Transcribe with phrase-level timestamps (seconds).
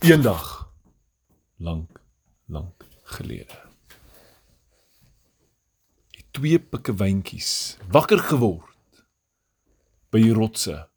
[0.00, 0.72] Eendag
[1.56, 2.00] lank
[2.46, 3.58] lank gelede.
[6.10, 9.02] Het twee pikkewyntjies wakker geword
[10.08, 10.88] by die rotse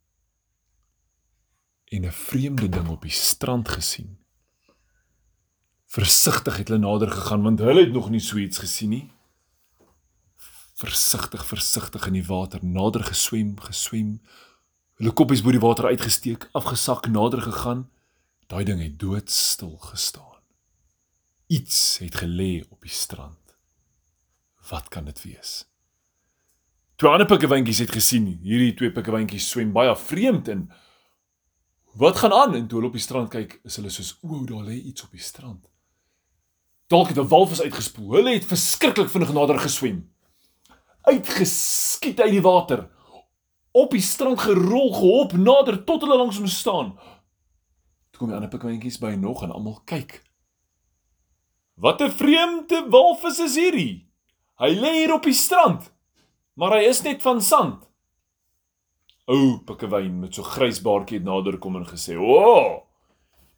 [1.92, 4.24] en 'n vreemde ding op die strand gesien.
[5.86, 9.12] Versigtig het hulle nader gegaan want hulle het nog nie so iets gesien nie.
[10.76, 14.22] Versigtig, versigtig in die water nader geswem, geswem.
[14.96, 17.93] Hulle koppies bo die water uitgesteek, afgesak, nader gegaan.
[18.54, 20.42] Daai ding het doodstil gestaan.
[21.48, 23.56] Iets het gelê op die strand.
[24.70, 25.54] Wat kan dit wees?
[26.96, 30.62] Twee ander pikkewyntjies het gesien hierdie twee pikkewyntjies swem baie vreemd in.
[31.98, 32.54] Wat gaan aan?
[32.60, 35.18] En toe hulle op die strand kyk, is hulle soos, "O, daar lê iets op
[35.18, 35.66] die strand."
[36.88, 38.12] Dalk het 'n walvis uitgespoel.
[38.12, 40.14] Hulle het verskriklik vinnig nader geswem.
[41.02, 42.90] Uitgeskiet uit die water.
[43.72, 47.00] Op die strand gerol, gehop nader tot hulle langs hom staan.
[48.24, 50.22] Kom die ander pikkewyntjies by nog en almal kyk.
[51.76, 54.08] Wat 'n vreemde walvis is hierdie?
[54.64, 55.92] Hy lê hier op die strand,
[56.56, 57.84] maar hy is net van sand.
[59.28, 62.38] Ou pikkewyn met so grys baardjie het nader kom en gesê: "O!
[62.40, 62.88] Oh,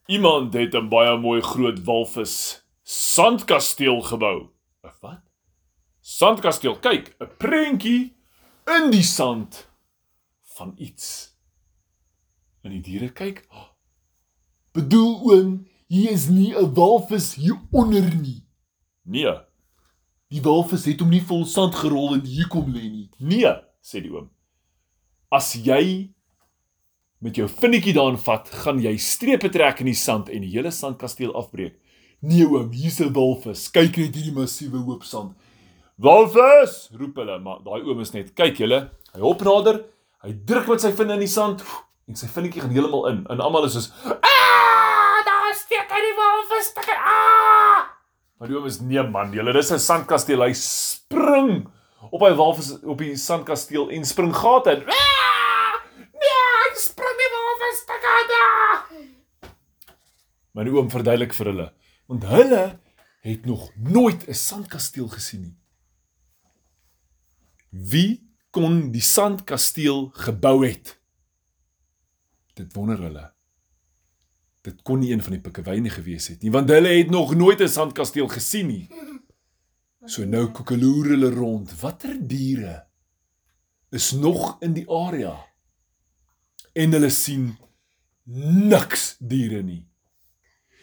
[0.07, 4.49] iemand het 'n baie mooi groot walvis sandkasteel gebou."
[4.83, 5.21] "'n Wat?"
[6.01, 6.79] "Sandkasteel.
[6.79, 8.17] Kyk, 'n prentjie
[8.65, 9.69] in die sand
[10.57, 11.37] van iets."
[12.63, 13.74] En die diere kyk: oh,
[14.75, 18.43] "Bedoel oom, Hier is nie 'n walvis hier onder nie.
[19.03, 19.37] Nee.
[20.29, 23.09] Die walvis het hom nie vol sand gerol en hier kom lê nie.
[23.19, 23.53] Nee,
[23.83, 24.29] sê die oom.
[25.31, 26.09] As jy
[27.21, 30.71] met jou vinnetjie daarin vat, gaan jy strepe trek in die sand en die hele
[30.71, 31.77] sandkasteel afbreek.
[32.21, 33.69] Nee oom, hier's 'n walvis.
[33.69, 35.37] Kyk net hierdie massiewe hoop sand.
[35.97, 39.85] Walvis, roep hulle, maar daai oom is net, kyk julle, hy hop nader,
[40.23, 41.63] hy druk met sy vinne in die sand
[42.07, 43.91] en sy vinnetjie gaan heeltemal in en almal is soos
[46.69, 46.97] stikker.
[46.97, 47.85] Ah!
[48.37, 50.43] Maar die oom is nee man, julle dis 'n sandkasteel.
[50.43, 51.67] Hy spring
[52.11, 54.85] op hy walvis op die sandkasteel en spring gate in.
[54.85, 58.81] Nee, hy spring die walvis stikker daar.
[60.51, 61.73] Maar die oom verduidelik vir hulle,
[62.07, 62.79] want hulle
[63.25, 65.57] het nog nooit 'n sandkasteel gesien nie.
[67.71, 70.99] Wie kon die sandkasteel gebou het?
[72.55, 73.34] Dit wonder hulle
[74.65, 77.61] dit kon nie een van die pikkewyne gewees het nie want hulle het nog nooit
[77.61, 78.89] 'n sandkasteel gesien nie.
[80.05, 81.71] So nou koekeloer hulle rond.
[81.81, 82.85] Watter diere
[83.89, 85.33] is nog in die area?
[86.73, 87.57] En hulle sien
[88.69, 89.87] niks diere nie.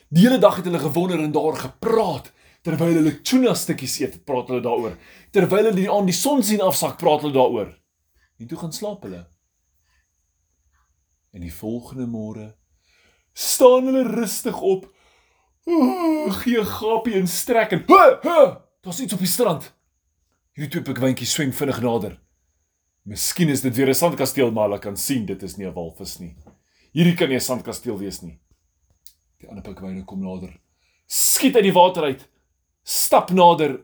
[0.08, 2.32] Die hele dag het hulle gewonder en daar gepraat
[2.62, 4.96] terwyl hulle tuna stukkies eet, praat hulle daaroor.
[5.34, 7.70] Terwyl hulle aan die son sien afsak, praat hulle daaroor.
[8.38, 9.24] En toe gaan slaap hulle.
[11.32, 12.52] En die volgende môre
[13.32, 14.88] staan hulle rustig op.
[15.64, 19.72] Oh, gee 'n gapie en strek en ha, ha, daar's iets op die strand.
[20.52, 22.18] Hierdie twee pikwyntjies swem vinnig nader.
[23.02, 26.18] Miskien is dit weer 'n sandkasteel, maar hulle kan sien dit is nie 'n walvis
[26.18, 26.36] nie.
[26.92, 28.38] Hierdie kan nie 'n sandkasteel wees nie.
[29.38, 30.60] Die ander pikwyne kom nader.
[31.06, 32.28] Skiet uit die water uit.
[32.84, 33.80] Stap nader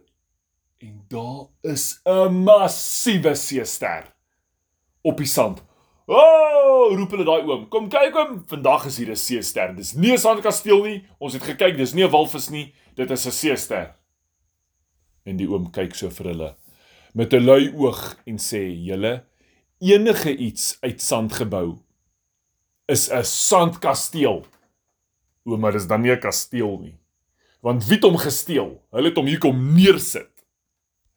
[0.79, 4.15] en daar is 'n massiewe seester
[5.03, 5.63] op die sand.
[6.09, 7.67] O, oh, roep hulle daai oom.
[7.69, 9.75] Kom kyk oom, vandag is hier 'n seester.
[9.77, 11.05] Dis nie 'n sandkasteel nie.
[11.21, 12.73] Ons het gekyk, dis nie 'n walvis nie.
[12.97, 13.95] Dit is 'n seester.
[15.27, 16.57] En die oom kyk so vir hulle
[17.15, 19.25] met 'n lui oog en sê: "Julle
[19.81, 21.79] enige iets uit sand gebou
[22.87, 24.47] is 'n sandkasteel."
[25.45, 26.99] Oom, maar dis dan nie 'n kasteel nie.
[27.61, 28.83] Want wie het hom gesteel?
[28.91, 30.47] Hulle het hom hier kom neersit.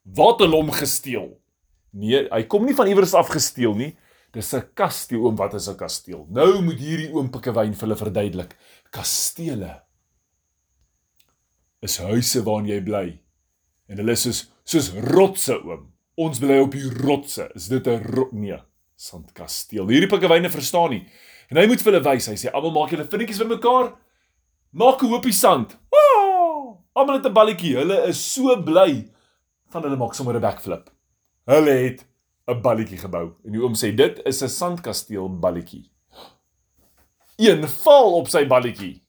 [0.03, 1.39] Wat het hom gesteel?
[1.91, 3.95] Nee, hy kom nie van iewers af gesteel nie.
[4.31, 6.25] Dis 'n kasteel, oom, wat is 'n kasteel?
[6.29, 8.55] Nou moet hierdie oom Pikkewyn vir hulle verduidelik.
[8.89, 9.81] Kastele
[11.81, 13.19] is huise waarin jy bly.
[13.89, 15.91] En hulle is soos soos rotse, oom.
[16.15, 17.49] Ons bly op die rotse.
[17.55, 18.57] Is dit 'n rot nee,
[18.95, 19.87] sandkasteel.
[19.87, 21.07] Hierdie Pikkewyne verstaan nie.
[21.49, 22.27] En hy moet vir hulle wys.
[22.27, 23.95] Hy sê almal maak julle vinnetjies bymekaar.
[24.71, 25.77] Maak 'n hoopie sand.
[25.91, 26.77] Oh!
[26.95, 27.75] Almal het 'n balletjie.
[27.75, 29.09] Hulle is so bly
[29.71, 30.89] van hulle maak sommer 'n backflip.
[31.45, 32.05] Hulle het
[32.47, 33.31] 'n balletjie gebou.
[33.45, 35.89] En die oom sê dit is 'n sandkasteel balletjie.
[37.37, 39.03] Een val op sy balletjie.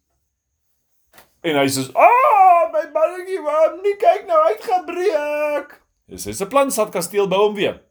[1.40, 6.48] En hy sê: "Ah, oh, my balletjie, waarom nie kyk nou uitgebreek?" Dis is 'n
[6.48, 7.82] plan sandkasteel bou hom weer.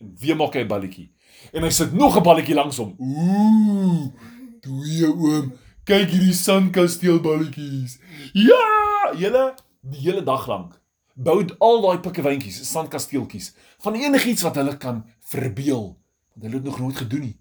[0.00, 1.12] En weer maak hy 'n balletjie.
[1.52, 2.94] En hy sit nog 'n balletjie langs hom.
[2.98, 4.12] Ooh,
[4.60, 5.52] twee oom,
[5.84, 7.98] kyk hierdie sandkasteel balletjies.
[8.32, 10.80] Ja, julle die hele dag lank
[11.14, 13.54] bou al daai pikkewyntjies, sandkasteeltjies
[13.84, 15.02] van enigiets wat hulle kan
[15.32, 15.96] verbeel,
[16.32, 17.36] want hulle het nog nooit gedoen nie.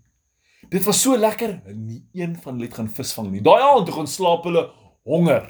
[0.70, 3.42] Dit was so lekker, nie een van hulle het gaan visvang nie.
[3.42, 4.68] Daai aand toe gaan slaap hulle
[5.08, 5.48] honger.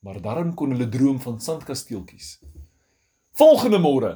[0.00, 2.38] Maar daarom kon hulle droom van sandkasteeltjies.
[3.38, 4.14] Volgende môre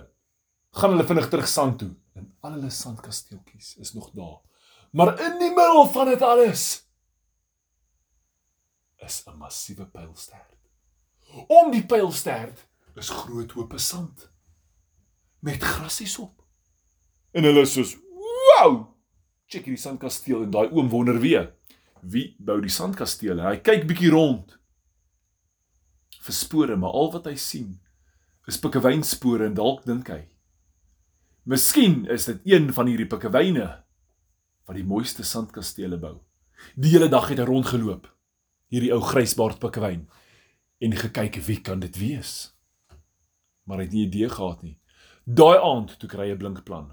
[0.79, 4.41] gaan hulle vinnig terug sand toe en al hulle sandkasteeltjies is nog daar.
[4.93, 6.65] Maar in die middel van dit alles
[9.03, 10.59] is 'n massiewe pylstert.
[11.49, 12.67] Om die pylstert
[12.97, 14.31] is groot hope sand
[15.43, 16.43] met grasies op.
[17.33, 18.95] En hulle is soos, "Wow!
[19.47, 21.53] Check hierdie sandkasteel en daai oom wonder weer,
[22.01, 24.59] wie bou die sandkasteel?" Hy kyk bietjie rond
[26.23, 27.81] vir spore, maar al wat hy sien
[28.47, 30.29] is pikkewynspore en dalk dink hy,
[31.45, 33.85] "Miskien is dit een van hierdie pikkewyne
[34.67, 36.21] wat die mooiste sandkastele bou."
[36.77, 38.07] Die hele dag het hy rondgeloop,
[38.69, 40.09] hierdie ou grysbaard pikkewyn,
[40.81, 42.53] en gekyk wie kan dit wees.
[43.73, 44.75] Maar hy het nie idee gehad nie.
[45.25, 46.91] Daai aand toe kry hy 'n blink plan.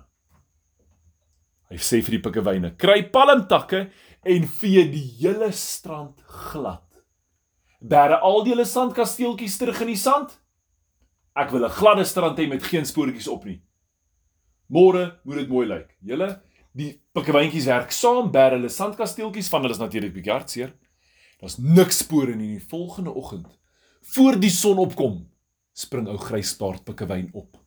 [1.68, 3.90] Hy sê vir die pikkewyne: "Kry palmtakke
[4.24, 7.04] en vee die hele strand glad.
[7.84, 10.40] Bære al die hele sandkasteeltjies terug in die sand.
[11.36, 13.62] Ek wil 'n gladde strand hê met geen spoortjies op nie.
[14.70, 15.98] Môre moet dit mooi lyk.
[16.02, 16.42] Julle,
[16.74, 20.74] die pikkewyntjies werk saam, bære hulle sandkasteeltjies van hulle is natuurlik bietjie hartseer.
[21.42, 23.60] Daar's niks spore nie die volgende oggend.
[24.02, 25.30] Voor die son opkom,
[25.80, 27.58] spring ou gryspaard pikkewyn op.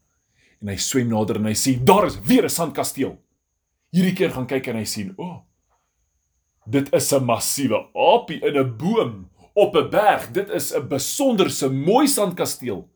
[0.61, 3.17] En hy swem nader en hy sien daar is weer 'n sandkasteel.
[3.93, 5.25] Hierdie keer gaan kyk en hy sien, o.
[5.25, 5.38] Oh,
[6.67, 10.31] dit is 'n massiewe aapie in 'n boom op 'n berg.
[10.32, 12.88] Dit is 'n besonderse mooi sandkasteel.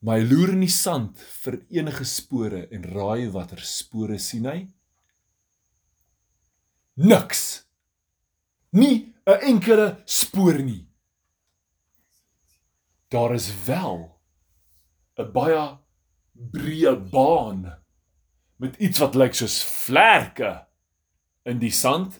[0.00, 4.68] Maar hy loer in die sand vir enige spore en raai watter spore sien hy?
[6.96, 7.64] Niks.
[8.72, 10.86] Nie 'n enkele spoor nie.
[13.08, 14.13] Daar is wel
[15.18, 15.62] 'n baie
[16.34, 17.66] breë baan
[18.58, 20.66] met iets wat lyk soos vlerke
[21.46, 22.18] in die sand.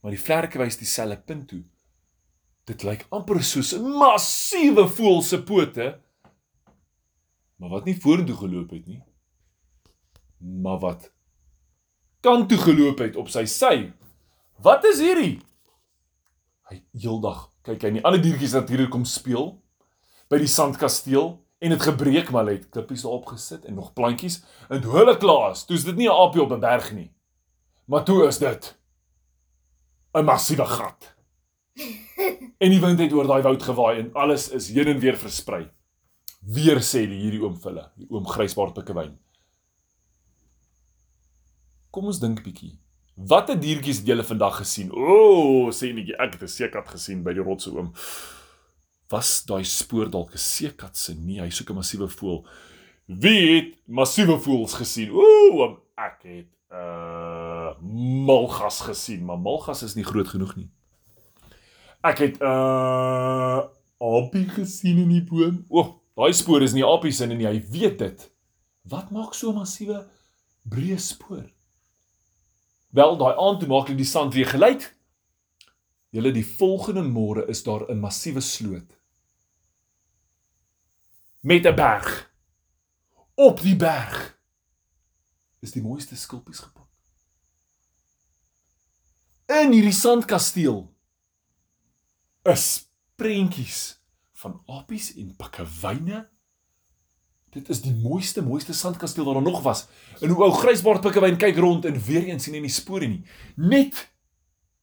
[0.00, 1.62] Maar die vlerke wys dieselfde punt toe.
[2.68, 6.00] Dit lyk amper soos 'n massiewe voël se pote.
[7.56, 9.02] Maar wat nie vorentoe geloop het nie.
[10.38, 11.12] Maar wat
[12.20, 13.92] kant toe geloop het op sy sy.
[14.58, 15.40] Wat is hierdie?
[16.68, 19.62] Hy heeldag kyk hy nie ander diertjies wat hier kom speel
[20.28, 24.80] by die sandkasteel en dit gebreek maar het klippies daarop gesit en nog plantjies en
[24.80, 27.10] toe hulle klaar is, toe is dit nie 'n aapie op 'n berg nie.
[27.86, 28.76] Maar toe is dit
[30.14, 31.14] 'n massiewe gat.
[32.58, 35.68] En die wind het oor daai woud gewaai en alles is heen en weer versprei.
[36.40, 39.18] Weer sê die hierdie oom Ville, die oom Grysbaard Pikkewyn.
[41.90, 42.78] Kom ons dink bietjie.
[43.16, 44.90] Watter diertjies het julle vandag gesien?
[44.92, 47.92] O, oh, sê netjie, ek het 'n seekat gesien by die rotse oom.
[49.08, 51.14] Was daai spoor dalk 'n seekat se?
[51.14, 52.46] Nee, hy soek 'n massiewe voël.
[53.06, 55.10] Wie het massiewe voëls gesien?
[55.10, 55.22] O,
[55.52, 57.70] oom, ek het 'n uh,
[58.26, 60.70] malgas gesien, maar malgas is nie groot genoeg nie.
[62.02, 63.62] Ek het 'n uh,
[63.98, 65.64] aapie gesien in die boom.
[65.68, 68.30] O, oh, daai spoor is nie apies in nie, hy weet dit.
[68.82, 70.06] Wat maak so 'n massiewe
[70.68, 71.46] breë spoor?
[72.90, 74.96] Wel daai aand toe maak hulle die sand weer gelyk.
[76.10, 78.95] Julle die volgende môre is daar 'n massiewe sloot.
[81.46, 82.34] Met 'n berg.
[83.34, 84.40] Op die berg
[85.58, 86.88] is die mooiste skulpies gepak.
[89.46, 90.96] In hierdie sandkasteel
[92.42, 96.30] is prentjies van apies en pikkewyne
[97.50, 99.86] Dit is die mooiste mooiste sandkasteel wat daar nog was.
[100.20, 103.24] En hoe ou grysbaard pikkewyn kyk rond en weer eens sien hy nie spore nie.
[103.54, 104.12] Net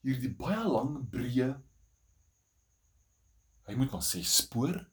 [0.02, 1.62] hierdie baie lang breë
[3.64, 4.93] Hy moet maar sê spoor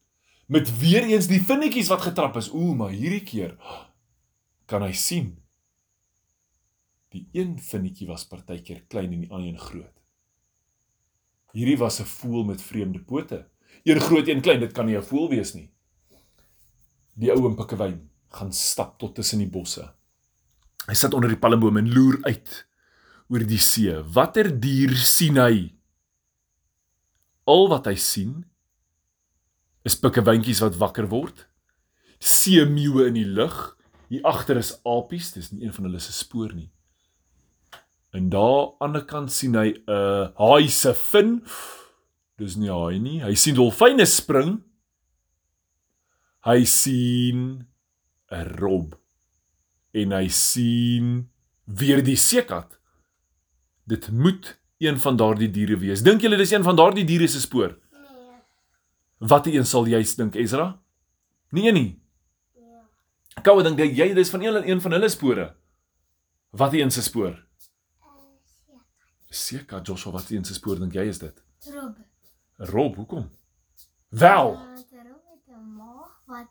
[0.51, 2.51] met weer eens die vinnetjies wat getrap is.
[2.51, 3.55] Ooh, maar hierdie keer
[4.67, 5.37] kan hy sien.
[7.11, 9.97] Die een vinnetjie was partykeer klein en die ander een groot.
[11.55, 13.47] Hierdie was 'n voël met vreemde pote.
[13.83, 15.71] Een groot, een klein, dit kan nie 'n voël wees nie
[17.21, 17.99] die ou pikkewyn
[18.31, 19.83] gaan stap tot tussen die bosse.
[20.87, 22.53] Hy sit onder die palmbome en loer uit
[23.31, 23.93] oor die see.
[24.15, 25.71] Watter dier sien hy?
[27.47, 28.41] Al wat hy sien
[29.83, 31.47] is pikkewyntjies wat wakker word.
[32.19, 33.77] Seemeeue in die lug.
[34.11, 36.69] Hier agter is apies, dis nie een van hulle se spoor nie.
[38.11, 41.41] En daar aan die ander kant sien hy 'n uh, haai se fin.
[42.37, 43.21] Dis nie haai nie.
[43.23, 44.59] Hy sien dolfyne spring
[46.47, 47.67] hy sien
[48.31, 48.95] 'n rob
[49.93, 51.29] en hy sien
[51.65, 52.79] weer die seekat.
[53.85, 56.01] Dit moet een van daardie diere wees.
[56.01, 57.77] Dink julle dis een van daardie diere se spoor?
[59.21, 60.81] Watter een sal jy dink, Ezra?
[61.53, 61.89] Nee nie.
[62.57, 62.79] Ja.
[63.45, 65.51] Kou dink jy dis van een een van hulle spore?
[66.57, 67.35] Watter een se spoor?
[69.29, 71.43] Seker Joshua wat een se spoor dink jy is dit?
[71.69, 71.99] Rob.
[72.57, 73.29] Rob, hoekom?
[74.09, 74.57] Wel,
[76.25, 76.49] maak.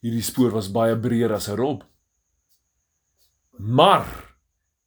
[0.00, 1.82] hierdie spoor was baie breër as 'n rob.
[3.58, 4.06] Maar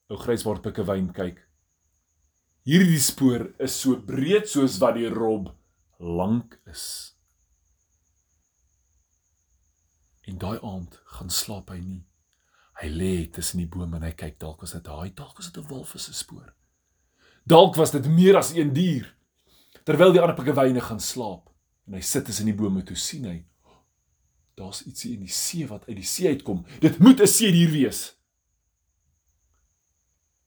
[0.09, 1.41] ou grysbaard pikkewyn kyk.
[2.63, 5.49] Hierdie spoor is so breed soos wat die rob
[6.03, 7.15] lank is.
[10.21, 12.01] En daai aand gaan slaap hy nie.
[12.81, 15.63] Hy lê tussen die bome en hy kyk dalk was dit daai dalk was dit
[15.63, 16.53] 'n walvis se spoor.
[17.45, 19.15] Dalk was dit meer as een dier.
[19.83, 21.49] Terwyl die ander pikkewyne gaan slaap
[21.87, 23.45] en hy sit tussen die bome toe sien hy
[24.55, 26.65] daar's ietsie in die see wat uit die see uitkom.
[26.79, 28.15] Dit moet 'n seedier wees.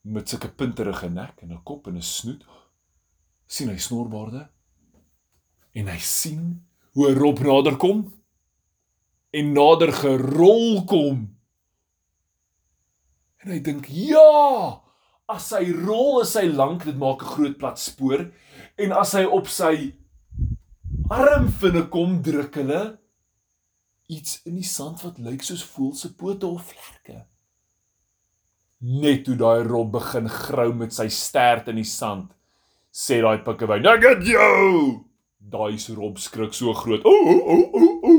[0.03, 2.45] Met sulke punterige nek en 'n kop en 'n snoet
[3.47, 4.51] sien hy snorbaarde
[5.77, 6.45] en hy sien
[6.97, 8.07] hoe rob nader kom
[9.37, 11.27] en nader gerol kom.
[13.45, 14.81] En hy dink, "Ja,
[15.29, 18.33] as hy rol is hy lank, dit maak 'n groot plat spoor
[18.79, 19.95] en as hy op sy
[21.11, 22.99] armvinne kom, druk hulle
[24.09, 27.27] iets in die sand wat lyk soos voël se pote of vlerke.
[28.81, 32.31] Net toe daai rob begin grou met sy stert in die sand,
[32.93, 35.06] sê daai pikkewyn, "Ek het jou!"
[35.47, 37.05] Daai se rob skrik so groot.
[37.05, 38.15] O, o, o, o.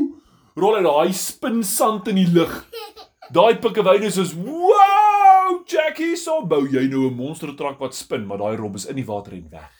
[0.57, 2.53] Rol hy daai spin sand in die lug.
[3.33, 8.37] Daai pikkewyn is soos, "Wow, Jackie, so bou jy nou 'n monstertrak wat spin, maar
[8.37, 9.73] daai rob is in die water en weg."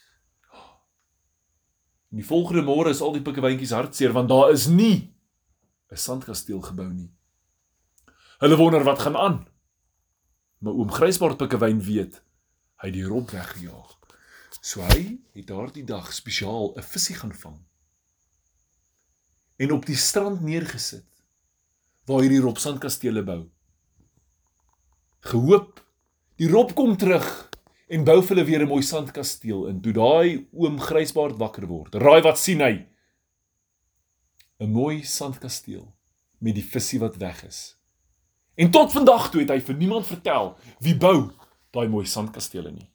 [2.11, 5.13] En die volgende môre is al die pikkewyntjies hartseer want daar is nie
[5.91, 7.11] 'n sandkasteel gebou nie.
[8.39, 9.47] Hulle wonder wat gaan aan.
[10.59, 12.21] Maar oom Grysbaard Pikkewyn weet
[12.81, 13.96] hy het die rob weggejaag.
[14.67, 17.59] So hy het daardie dag spesiaal 'n visie gaan vang.
[19.55, 21.07] En op die strand neergesit
[22.05, 23.47] waar hierdie rob sandkastele bou.
[25.19, 25.85] Gehoop
[26.35, 27.49] die rob kom terug
[27.87, 29.81] en bou vir hulle weer 'n mooi sandkasteel in.
[29.81, 32.87] Toe daai oom Grysbaard wakker word, raai wat sien hy?
[34.59, 35.95] 'n mooi sandkasteel
[36.39, 37.77] met die visie wat weg is.
[38.55, 41.31] En tot vandag toe het hy vir niemand vertel wie bou
[41.71, 42.91] daai mooi sandkastele nie.